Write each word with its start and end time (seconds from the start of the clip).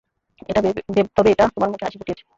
তবে 1.15 1.29
এটা 1.31 1.43
তোমার 1.55 1.69
মুখে 1.71 1.85
হাসি 1.85 1.97
ফুটিয়েছে। 1.99 2.23